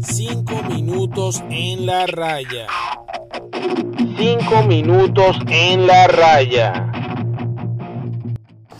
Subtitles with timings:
[0.00, 2.66] Cinco minutos en la raya.
[4.16, 6.92] Cinco minutos en la raya.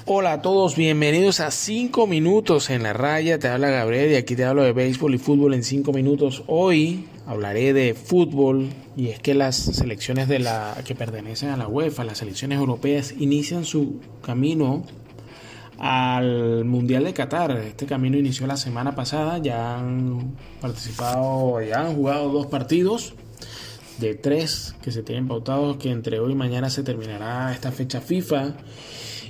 [0.08, 3.40] Hola a todos, bienvenidos a 5 minutos en la raya.
[3.40, 6.44] Te habla Gabriel y aquí te hablo de béisbol y fútbol en 5 minutos.
[6.46, 11.67] Hoy hablaré de fútbol y es que las selecciones de la que pertenecen a la
[11.67, 14.85] UEFA, las selecciones europeas, inician su camino
[15.79, 17.51] al Mundial de Qatar.
[17.59, 23.15] Este camino inició la semana pasada, ya han participado, ya han jugado dos partidos
[23.98, 28.01] de tres que se tienen pautados, que entre hoy y mañana se terminará esta fecha
[28.01, 28.57] FIFA.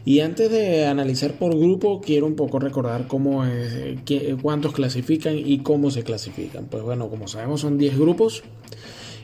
[0.04, 3.98] Y antes de analizar por grupo, quiero un poco recordar cómo es,
[4.40, 6.66] cuántos clasifican y cómo se clasifican.
[6.66, 8.44] Pues bueno, como sabemos son 10 grupos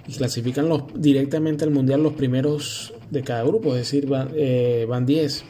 [0.09, 4.85] y clasifican los, directamente al Mundial los primeros de cada grupo, es decir, van, eh,
[4.89, 5.45] van 10.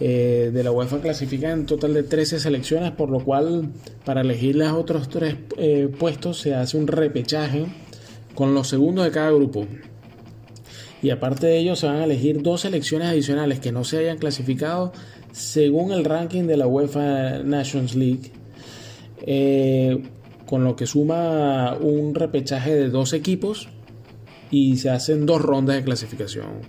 [0.00, 3.68] Eh, de la UEFA clasifican en total de 13 selecciones, por lo cual
[4.04, 7.66] para elegir los otros tres eh, puestos se hace un repechaje
[8.34, 9.66] con los segundos de cada grupo.
[11.02, 14.18] Y aparte de ello, se van a elegir dos selecciones adicionales que no se hayan
[14.18, 14.92] clasificado
[15.32, 18.32] según el ranking de la UEFA Nations League.
[19.24, 20.02] Eh,
[20.46, 23.68] con lo que suma un repechaje de dos equipos
[24.50, 26.60] y se hacen dos rondas de clasificación,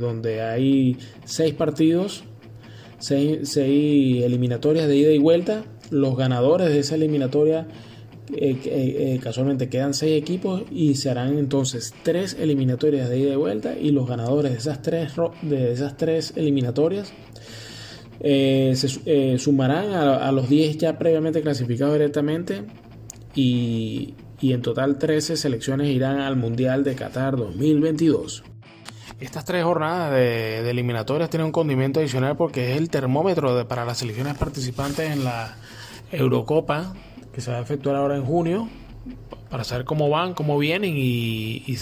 [0.00, 2.24] donde hay seis partidos,
[3.02, 5.64] seis, eliminatorias de ida y vuelta.
[5.90, 7.66] Los ganadores de esa eliminatoria
[8.34, 13.36] eh, eh, casualmente quedan seis equipos y se harán entonces tres eliminatorias de ida y
[13.36, 17.12] vuelta y los ganadores de esas tres, de esas tres eliminatorias
[18.20, 22.62] eh, se sumarán a, los 10 ya previamente clasificados directamente
[23.34, 28.44] y, y en total 13 selecciones irán al Mundial de Qatar 2022.
[29.22, 33.98] Estas tres jornadas de, eliminatorias tienen un condimento adicional porque es el termómetro para las
[33.98, 35.54] selecciones participantes en la
[36.10, 36.92] Eurocopa
[37.32, 38.68] que se va a efectuar ahora en junio
[39.48, 41.78] para saber cómo van, cómo vienen y,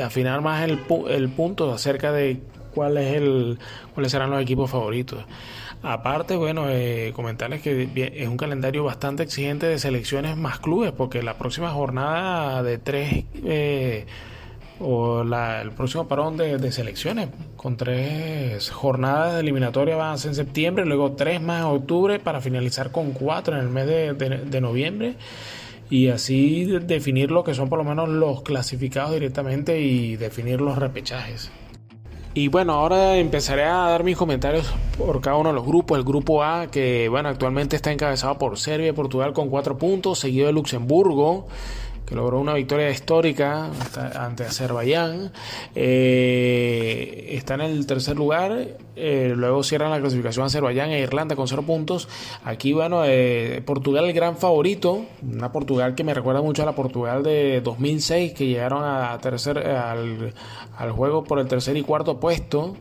[0.00, 0.78] afinar más el,
[1.08, 2.40] el, punto acerca de
[2.72, 3.58] cuál es el,
[3.92, 5.24] cuáles serán los equipos favoritos.
[5.82, 11.20] Aparte, bueno, eh, comentarles que es un calendario bastante exigente de selecciones más clubes, porque
[11.20, 14.06] la próxima jornada de tres eh,
[14.80, 20.34] o el próximo parón de, selecciones con tres jornadas de eliminatoria van a ser en
[20.34, 25.16] septiembre, luego tres más en octubre para finalizar con cuatro en el mes de, noviembre
[25.90, 30.78] y así definir lo que son por lo menos los clasificados directamente y definir los
[30.78, 31.50] repechajes.
[32.32, 35.98] Y bueno, ahora empezaré a dar mis comentarios por cada uno de los grupos.
[35.98, 40.20] El grupo A, que bueno, actualmente está encabezado por Serbia y Portugal con cuatro puntos,
[40.20, 41.48] seguido de Luxemburgo
[42.10, 43.70] que logró una victoria histórica
[44.16, 45.30] ante Azerbaiyán.
[45.76, 48.66] Eh, está en el tercer lugar.
[48.96, 52.08] Eh, luego cierran la clasificación Azerbaiyán e Irlanda con cero puntos.
[52.44, 55.04] Aquí, bueno, eh, Portugal el gran favorito.
[55.22, 59.58] Una Portugal que me recuerda mucho a la Portugal de 2006, que llegaron a tercer,
[59.58, 60.34] al,
[60.76, 62.74] al juego por el tercer y cuarto puesto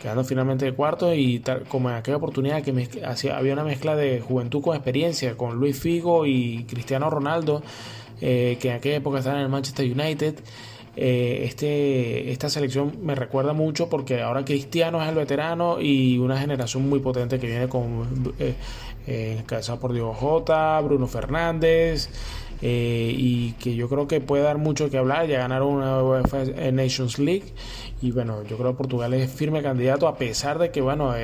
[0.00, 2.88] quedando finalmente de cuarto y tal, como en aquella oportunidad que
[3.32, 7.62] había una mezcla de juventud con experiencia con Luis Figo y Cristiano Ronaldo
[8.20, 10.40] eh, que en aquella época estaba en el Manchester United.
[10.96, 16.38] Eh, este, esta selección me recuerda mucho porque ahora Cristiano es el veterano y una
[16.38, 18.54] generación muy potente que viene con eh,
[19.06, 19.42] eh
[19.80, 22.10] por Diego Jota, Bruno Fernández.
[22.62, 25.26] Y que yo creo que puede dar mucho que hablar.
[25.26, 27.54] Ya ganaron una UEFA Nations League
[28.02, 31.14] y bueno, yo creo que Portugal es firme candidato a pesar de que bueno,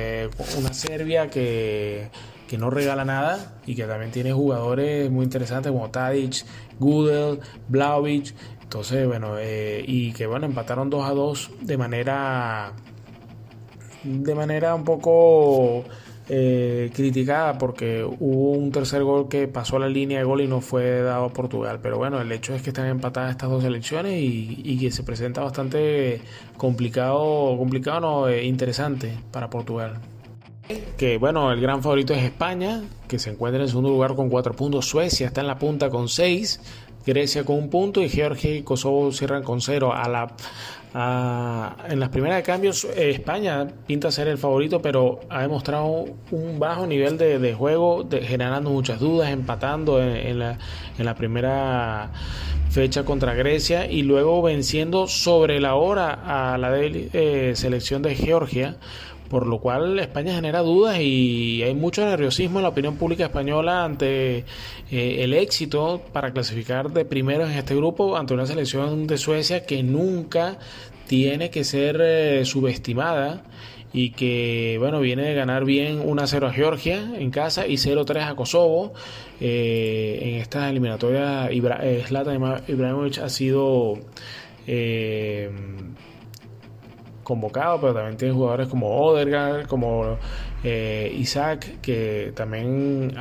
[0.57, 2.09] una Serbia que
[2.47, 6.45] que no regala nada y que también tiene jugadores muy interesantes como Tadic,
[6.79, 8.33] Gudel, Blaovic.
[8.63, 12.73] Entonces, bueno, eh, y que bueno, empataron 2 a 2 de manera
[14.03, 15.83] de manera un poco
[16.29, 20.59] eh, criticada porque hubo un tercer gol que pasó la línea de gol y no
[20.59, 21.79] fue dado a Portugal.
[21.81, 25.41] Pero bueno, el hecho es que están empatadas estas dos elecciones y, que se presenta
[25.41, 26.21] bastante
[26.57, 29.99] complicado, complicado no, eh, interesante para Portugal.
[30.97, 34.53] Que bueno, el gran favorito es España, que se encuentra en segundo lugar con cuatro
[34.53, 34.85] puntos.
[34.85, 36.59] Suecia está en la punta con seis.
[37.07, 39.93] Grecia con un punto y Georgia y Kosovo cierran con cero.
[39.93, 40.27] A la,
[41.89, 46.59] en las primeras de cambios, eh, España pinta ser el favorito, pero ha demostrado un
[46.59, 50.57] bajo nivel de, juego, generando muchas dudas, empatando en, la,
[50.97, 52.11] en, la, primera
[52.69, 58.77] fecha contra Grecia y luego venciendo sobre la hora a la eh, selección de Georgia
[59.29, 63.83] por lo cual España genera dudas y hay mucho nerviosismo en la opinión pública española
[63.83, 64.45] ante
[64.91, 69.65] eh, el éxito para clasificar de primero en este grupo ante una selección de Suecia
[69.65, 70.59] que nunca
[71.07, 73.43] tiene que ser eh, subestimada
[73.93, 78.35] y que bueno viene de ganar bien 1-0 a Georgia en casa y 0-3 a
[78.35, 78.93] Kosovo
[79.39, 83.99] eh, en estas eliminatorias Ibra Ibrahimovic ha sido
[87.27, 90.17] convocado pero también tiene jugadores como Odegaard como
[90.63, 93.13] eh, Isaac, que también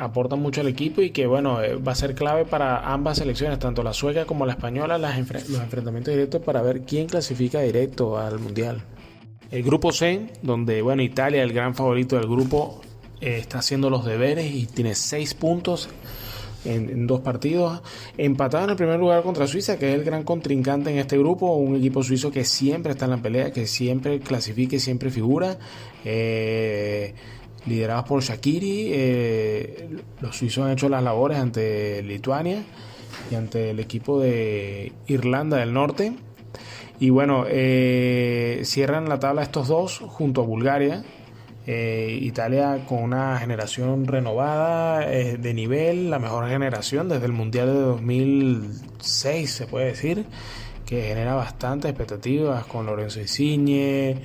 [0.00, 3.60] aporta mucho al equipo y que bueno, eh, va a ser clave para ambas selecciones,
[3.60, 8.40] tanto la sueca como la española, los enfrentamientos directos para ver quién clasifica directo al
[8.40, 8.82] Mundial.
[9.52, 12.80] El grupo C, donde bueno, Italia, el gran favorito del grupo,
[13.20, 15.88] eh, está haciendo los deberes y tiene seis puntos
[16.64, 17.82] en, dos partidos.
[18.16, 21.54] Empatado en el primer lugar contra Suiza, que es el gran contrincante en este grupo,
[21.56, 25.58] un equipo suizo que siempre está en la pelea, que siempre clasifica y siempre figura.
[26.04, 27.14] Eh,
[27.66, 29.88] liderados por Shakiri, eh,
[30.20, 32.62] los suizos han hecho las labores ante Lituania
[33.30, 36.12] y ante el equipo de Irlanda del Norte.
[37.00, 41.04] Y bueno, eh, cierran la tabla estos dos junto a Bulgaria,
[41.66, 47.68] eh, Italia con una generación renovada eh, de nivel, la mejor generación desde el Mundial
[47.68, 50.26] de 2006 se puede decir,
[50.84, 54.16] que genera bastantes expectativas con Lorenzo Insigne,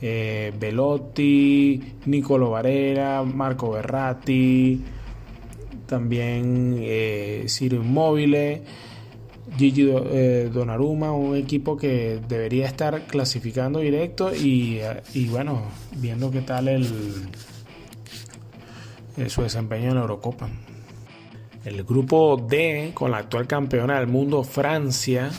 [0.00, 4.82] eh, Velotti, Nicolo Varela, Marco Berratti,
[5.86, 6.82] también
[7.46, 8.62] Ciro Immobile.
[9.56, 14.80] Gigi eh, Donnarumma, un equipo que debería estar clasificando directo y,
[15.30, 15.62] bueno,
[15.92, 16.84] viendo qué tal el,
[19.16, 20.48] eh, su desempeño en la Eurocopa.
[21.64, 25.30] El grupo D, con la actual campeona del mundo, Francia,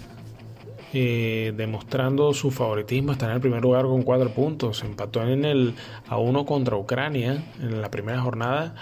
[0.93, 4.83] eh, demostrando su favoritismo, está en el primer lugar con cuatro puntos.
[4.83, 5.75] Empató en el
[6.07, 8.75] a uno contra Ucrania en la primera jornada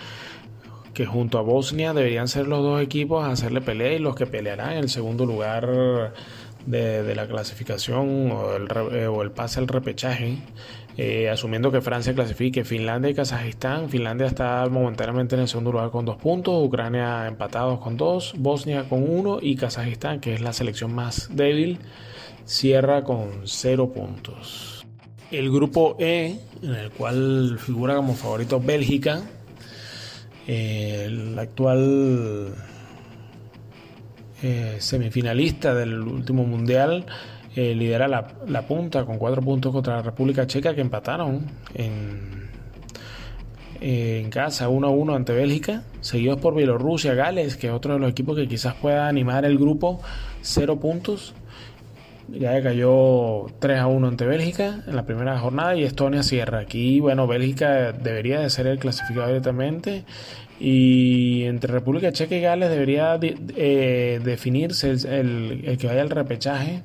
[0.95, 4.25] que junto a Bosnia deberían ser los dos equipos a hacerle pelea y los que
[4.25, 6.13] pelearán en el segundo lugar
[6.65, 10.37] de, la clasificación o el, eh, o el, pase al repechaje.
[10.97, 13.89] Eh, asumiendo que Francia clasifique Finlandia y Kazajistán.
[13.89, 18.87] Finlandia está momentáneamente en el segundo lugar con dos puntos, Ucrania empatados con dos, Bosnia
[18.87, 21.79] con uno y Kazajistán, que es la selección más débil,
[22.45, 24.87] cierra con cero puntos.
[25.29, 29.23] El grupo E, en el cual figura como favorito Bélgica,
[30.47, 32.53] el actual
[34.43, 37.05] eh, semifinalista del último mundial
[37.55, 42.49] eh, lidera la, punta con cuatro puntos contra la República Checa que empataron en,
[43.79, 47.99] en casa 1 a 1 ante Bélgica, seguidos por Bielorrusia, Gales, que es otro de
[47.99, 50.01] los equipos que quizás pueda animar el grupo,
[50.41, 51.33] cero puntos.
[52.27, 56.59] Ya cayó 3 a 1 ante Bélgica en la primera jornada y Estonia cierra.
[56.59, 60.05] Aquí, bueno, Bélgica debería de ser el clasificado directamente
[60.59, 66.81] y entre República Checa y Gales debería eh, definirse el, que vaya al repechaje.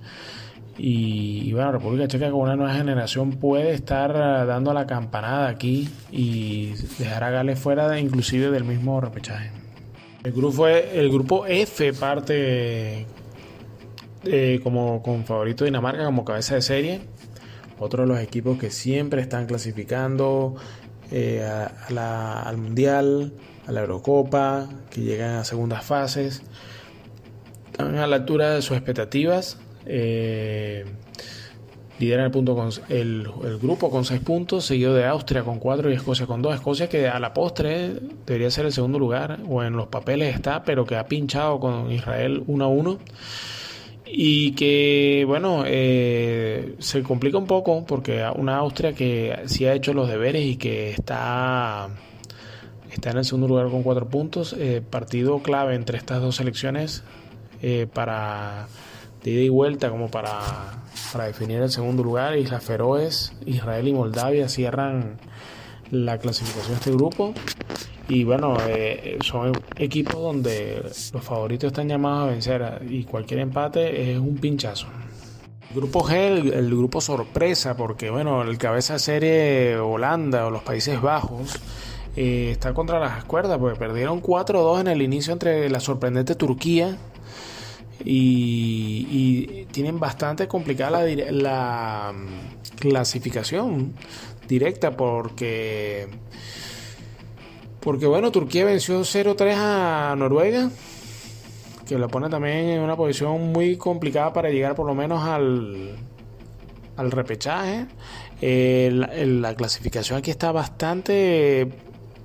[0.77, 4.15] Y, bueno, República Checa con una nueva generación puede estar
[4.47, 9.51] dando la campanada aquí y dejar a Gales fuera de, inclusive del mismo repechaje.
[10.25, 13.07] El grupo, el grupo F parte
[14.25, 17.01] eh, como con favorito Dinamarca como cabeza de serie.
[17.79, 20.57] Otro de los equipos que siempre están clasificando
[21.11, 23.33] eh, al Mundial,
[23.67, 26.43] a la Eurocopa, que llegan a segundas fases.
[27.71, 29.59] Están a la altura de sus expectativas.
[29.87, 30.85] Eh,
[31.99, 33.27] lideran el, punto con, el,
[33.61, 36.55] grupo con 6 puntos, seguido de Austria con 4 y Escocia con 2.
[36.55, 37.95] Escocia que a la postre
[38.27, 41.91] debería ser el segundo lugar, o en los papeles está, pero que ha pinchado con
[41.91, 42.99] Israel 1 a 1
[44.13, 49.95] y que bueno eh, se complica un poco porque una Austria que sí ha hecho
[49.95, 51.89] los deberes y que está
[52.91, 57.05] está en el segundo lugar con cuatro puntos eh, partido clave entre estas dos selecciones
[57.63, 58.67] eh, para
[59.23, 60.41] de ida y vuelta como para,
[61.13, 65.19] para definir el segundo lugar Islas Feroes Israel y Moldavia cierran
[65.91, 67.35] la clasificación de este grupo
[68.11, 74.11] y bueno, eh, son equipos donde los favoritos están llamados a vencer y cualquier empate
[74.11, 74.89] es un pinchazo.
[75.73, 81.61] Grupo G, el, grupo sorpresa, porque bueno, el cabeza serie Holanda o los Países Bajos
[82.17, 86.99] eh, está contra las cuerdas, porque perdieron 4-2 en el inicio entre la sorprendente Turquía
[88.05, 93.95] y, tienen bastante complicada la, la mm, clasificación
[94.49, 96.09] directa porque
[97.81, 100.71] porque bueno, Turquía venció 0-3 a Noruega,
[101.87, 105.97] que lo pone también en una posición muy complicada para llegar por lo menos al,
[106.97, 107.87] al repechaje.
[108.41, 111.69] la clasificación aquí está bastante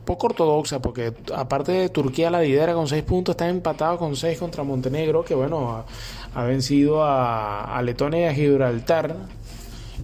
[0.06, 4.38] poco ortodoxa, porque aparte de Turquía la lidera con 6 puntos, está empatado con 6
[4.38, 5.86] contra Montenegro, que bueno,
[6.34, 9.16] ha, vencido a, Letonia y a Gibraltar,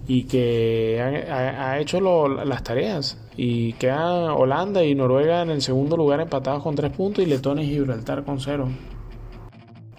[0.08, 3.16] y que ha, hecho las tareas.
[3.36, 7.64] Y quedan Holanda y Noruega en el segundo lugar empatados con 3 puntos, y Letonia
[7.64, 8.68] y Gibraltar con 0.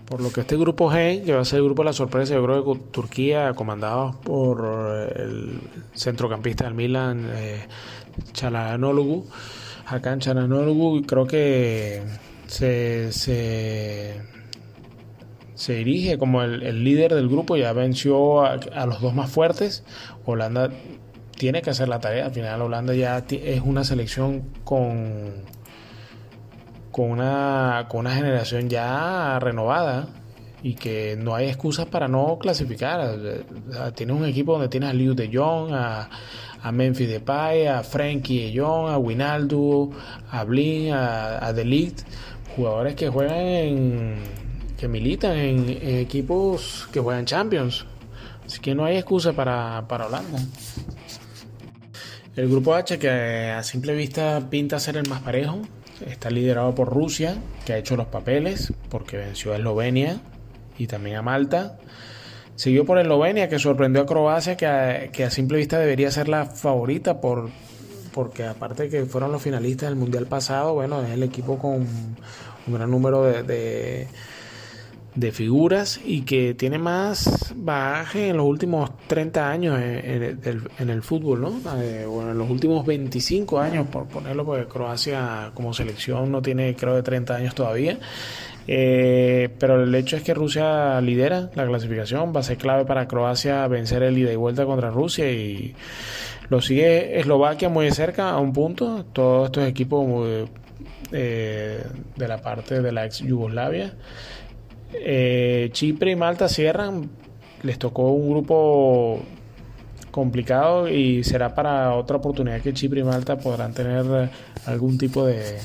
[0.06, 2.36] Por lo que este grupo G, que va a ser el grupo de la sorpresa,
[2.36, 5.60] yo creo que Turquía, comandado por el
[5.94, 7.66] centrocampista del Milan, eh,
[8.34, 9.26] Chalanoglu,
[9.88, 12.04] Hakan Chalanoglu, creo que
[12.46, 14.22] se, se,
[15.68, 19.84] dirige como el, líder del grupo, ya venció a los dos más fuertes.
[20.26, 20.70] Holanda
[21.44, 25.44] tiene que hacer la tarea, al final Holanda ya es una selección con
[26.90, 30.08] con una, con una generación ya renovada
[30.62, 33.18] y que no hay excusas para no clasificar.
[33.94, 36.10] Tienes un equipo donde tienes a Liu de Jong, a,
[36.62, 39.90] a Memphis Depay, a Frankie de Jong, a Winaldo,
[40.32, 42.04] a Blin, a, a Delict,
[42.56, 44.16] jugadores que juegan en,
[44.78, 45.70] que militan en,
[46.00, 47.86] equipos que juegan Champions.
[48.46, 50.40] Así que no hay excusa para, para Holanda.
[52.36, 55.62] El grupo H, que a simple vista pinta ser el más parejo,
[56.08, 60.20] Está liderado por Rusia, que ha hecho los papeles porque venció a Eslovenia
[60.78, 61.78] y también a Malta.
[62.56, 67.22] Siguió por Eslovenia, que sorprendió a Croacia, que a, simple vista debería ser la favorita
[67.22, 67.50] por,
[68.14, 71.88] porque aparte de que fueron los finalistas del Mundial pasado, bueno, es el equipo con
[72.68, 74.08] un gran número de
[75.32, 81.82] figuras y que tiene más bagaje en los últimos 30 años en, el fútbol, ¿no?
[81.82, 86.76] Eh, bueno, en los últimos 25 años, por ponerlo, porque Croacia como selección no tiene,
[86.76, 88.00] creo, de 30 años todavía.
[88.68, 93.08] Eh, pero el hecho es que Rusia lidera la clasificación, va a ser clave para
[93.08, 95.76] Croacia vencer el ida y vuelta contra Rusia y
[96.50, 100.48] lo sigue Eslovaquia muy cerca a un punto, todos estos equipos
[101.12, 101.84] eh,
[102.16, 103.94] de la parte de la ex Yugoslavia.
[104.94, 107.10] Eh, Chipre y Malta cierran.
[107.64, 109.22] Les tocó un grupo
[110.12, 114.30] complicado y será para otra oportunidad que Chipre y Malta podrán tener
[114.66, 115.58] algún tipo de,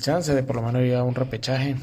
[0.00, 1.76] chance de por lo menos llegar a un repechaje.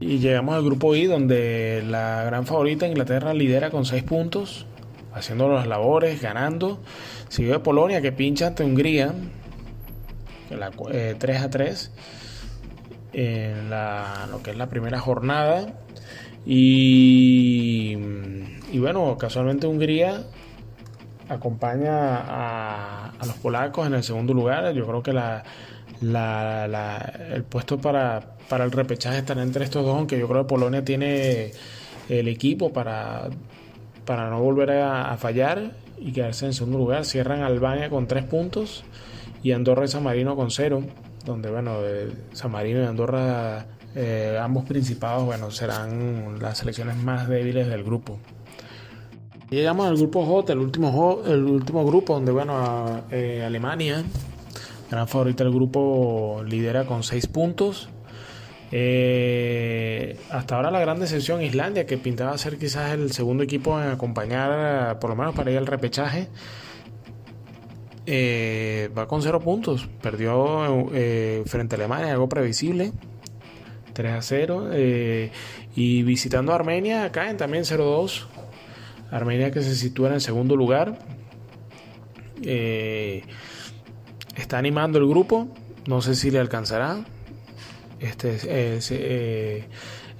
[0.00, 4.66] Y llegamos al grupo I donde la gran favorita Inglaterra lidera con 6 puntos,
[5.12, 6.80] haciendo las labores, ganando.
[7.28, 9.12] Sigue Polonia que pincha ante Hungría,
[10.48, 11.90] 3 eh, a 3
[13.12, 15.74] en la, lo que es la primera jornada.
[16.46, 17.96] Y,
[18.72, 20.24] y bueno, casualmente Hungría
[21.28, 24.72] acompaña a, los polacos en el segundo lugar.
[24.72, 25.44] Yo creo que la,
[26.00, 30.48] la, el puesto para, para el repechaje estará entre estos dos, aunque yo creo que
[30.48, 31.52] Polonia tiene
[32.08, 33.28] el equipo para,
[34.06, 37.04] para no volver a, a fallar y quedarse en segundo lugar.
[37.04, 38.84] Cierran Albania con tres puntos
[39.42, 40.82] y Andorra y San Marino con cero
[41.28, 41.76] donde bueno,
[42.32, 48.18] San Marino y Andorra, eh, ambos principados, bueno, serán las selecciones más débiles del grupo.
[49.50, 54.02] Llegamos al grupo J, el último, el último grupo, donde bueno, eh, Alemania,
[54.90, 57.88] gran favorita del grupo, lidera con 6 puntos.
[58.70, 63.88] Eh, hasta ahora la gran decepción Islandia, que pintaba ser quizás el segundo equipo en
[63.88, 66.28] acompañar, por lo menos para ir al repechaje.
[68.10, 69.86] Eh, va con 0 puntos.
[70.00, 72.92] Perdió eh, frente a Alemania, algo previsible.
[73.92, 74.70] 3 a 0.
[74.72, 75.30] Eh,
[75.76, 78.24] y visitando a Armenia, caen también 0-2.
[79.10, 80.98] Armenia que se sitúa en el segundo lugar.
[82.40, 83.26] está
[84.56, 85.48] animando el grupo.
[85.86, 87.04] No sé si le alcanzará.
[88.00, 88.90] Este es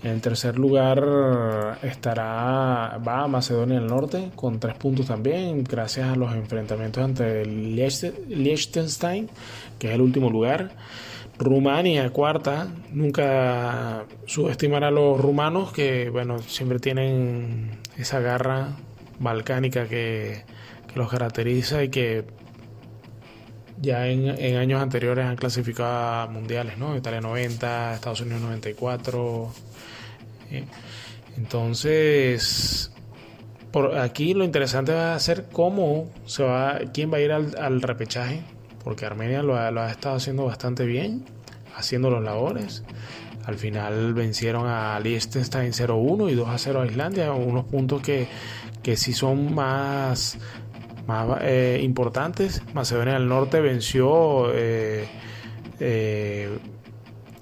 [0.02, 6.34] en tercer lugar estará va Macedonia del Norte con tres puntos también, gracias a los
[6.34, 9.28] enfrentamientos ante Liechtenstein,
[9.78, 10.70] que es el último lugar.
[11.38, 18.76] Rumania, cuarta, nunca subestimar a los rumanos que, bueno, siempre tienen esa garra
[19.20, 20.44] balcánica que,
[20.94, 22.24] los caracteriza y que
[23.80, 26.96] ya en, en, años anteriores han clasificado a mundiales, ¿no?
[26.96, 29.52] Italia 90, Estados Unidos 94,
[31.36, 32.92] entonces,
[33.70, 37.82] por aquí lo interesante va a ser cómo se va, quién va a ir al,
[37.82, 38.42] repechaje,
[38.82, 41.24] porque Armenia lo ha, estado haciendo bastante bien,
[41.76, 42.84] haciendo los labores.
[43.44, 48.28] Al final vencieron a Liechtenstein 0-1 y 2-0 a Islandia, unos puntos que,
[48.82, 50.38] que sí son más,
[51.06, 52.62] más eh, importantes.
[52.74, 55.08] Macedonia del Norte venció eh,
[55.80, 56.58] eh,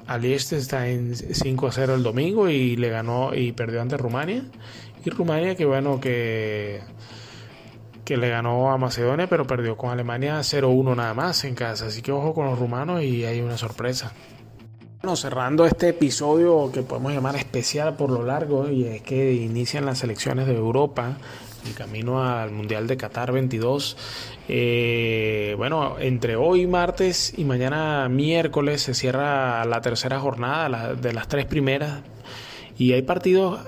[0.09, 4.45] este está en 5 a 0 el domingo y le ganó y perdió ante Rumania.
[5.05, 6.81] Y Rumania que bueno que
[8.07, 11.87] que le ganó a Macedonia, pero perdió con Alemania 0-1 nada más en casa.
[11.87, 14.13] Así que ojo con los rumanos y hay una sorpresa.
[15.03, 19.85] Bueno, cerrando este episodio que podemos llamar especial por lo largo, y es que inician
[19.85, 21.19] las selecciones de Europa,
[21.67, 23.97] el camino al Mundial de Qatar 22.
[24.49, 31.29] Eh, bueno, entre hoy martes y mañana miércoles se cierra la tercera jornada de las
[31.29, 32.01] tres primeras
[32.79, 33.61] y hay partidos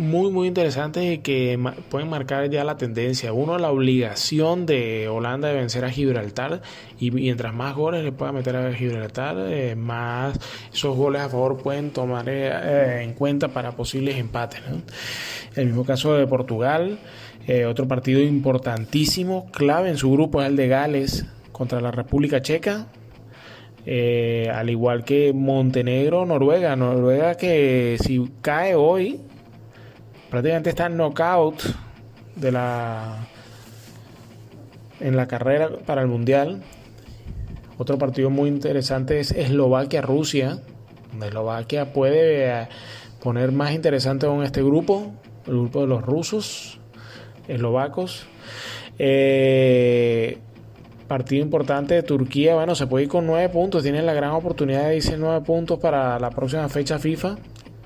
[0.00, 1.58] muy, muy interesantes que
[1.90, 3.34] pueden marcar ya la tendencia.
[3.34, 6.62] Uno, la obligación de Holanda de vencer a Gibraltar
[6.98, 10.40] y mientras más goles le pueda meter a Gibraltar, eh, más
[10.72, 14.62] esos goles a favor pueden tomar eh, en cuenta para posibles empates.
[15.54, 16.98] El mismo caso de Portugal,
[17.46, 22.40] eh, otro partido importantísimo, clave en su grupo es el de Gales contra la República
[22.40, 22.86] Checa.
[23.86, 29.20] al igual que Montenegro, Noruega, Noruega que si cae hoy
[30.30, 31.62] prácticamente está knockout
[32.36, 33.26] de la
[35.00, 36.62] en la carrera para el mundial.
[37.78, 40.60] Otro partido muy interesante es Eslovaquia-Rusia.
[41.22, 42.68] Eslovaquia puede eh,
[43.22, 45.12] poner más interesante aún este grupo,
[45.46, 46.78] el grupo de los rusos,
[47.48, 48.26] eslovacos.
[48.98, 50.38] Eh,
[51.08, 54.88] partido importante de Turquía, bueno, se puede ir con nueve puntos, tiene la gran oportunidad
[54.88, 57.36] de irse nueve puntos para la próxima fecha FIFA,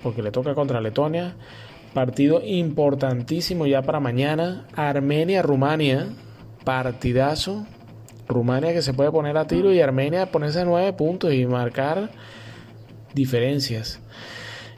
[0.02, 1.34] porque le toca contra Letonia.
[1.94, 4.66] Partido importantísimo ya para mañana.
[4.74, 6.08] Armenia-Rumania.
[6.64, 7.66] Partidazo.
[8.26, 12.10] Rumania que se puede poner a tiro y Armenia ponerse a nueve puntos y marcar
[13.14, 14.00] diferencias.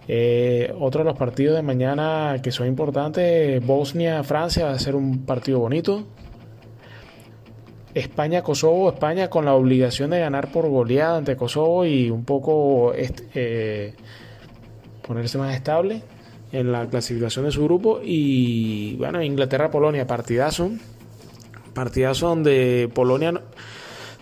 [0.09, 5.25] Eh, otro de los partidos de mañana que son importantes, Bosnia-Francia va a ser un
[5.25, 6.05] partido bonito.
[7.95, 13.95] España-Kosovo, España con la obligación de ganar por goleada ante Kosovo y un poco eh,
[15.07, 16.03] ponerse más estable
[16.53, 18.01] en la clasificación de su grupo.
[18.03, 20.71] Y bueno, Inglaterra-Polonia, partidazo.
[21.75, 23.41] Partidazo donde Polonia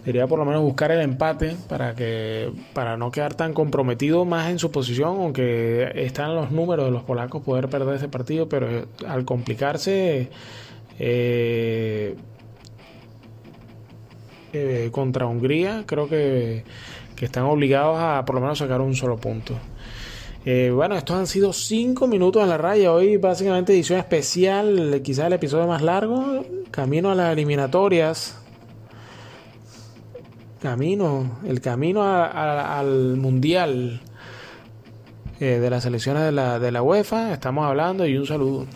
[0.04, 4.50] debería por lo menos buscar el empate para que para no quedar tan comprometido más
[4.50, 8.86] en su posición, aunque están los números de los polacos poder perder ese partido, pero
[9.06, 10.28] al complicarse
[10.98, 12.14] eh,
[14.52, 16.64] eh, contra Hungría, creo que,
[17.16, 19.54] que están obligados a por lo menos sacar un solo punto.
[20.46, 22.92] Eh, bueno, estos han sido cinco minutos en la raya.
[22.92, 26.44] Hoy básicamente edición especial, quizás el episodio más largo.
[26.70, 28.38] Camino a las eliminatorias.
[30.60, 34.00] Camino, el camino al mundial
[35.40, 37.32] eh, de las selecciones de la, de la UEFA.
[37.32, 38.66] Estamos hablando y un saludo.